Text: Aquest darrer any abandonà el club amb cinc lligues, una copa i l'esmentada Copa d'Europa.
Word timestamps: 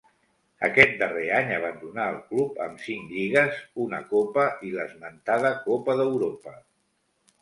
Aquest 0.67 0.93
darrer 1.01 1.25
any 1.39 1.51
abandonà 1.57 2.07
el 2.13 2.17
club 2.31 2.57
amb 2.67 2.81
cinc 2.87 3.13
lligues, 3.17 3.61
una 3.87 4.01
copa 4.15 4.47
i 4.69 4.73
l'esmentada 4.79 5.53
Copa 5.69 6.01
d'Europa. 6.01 6.57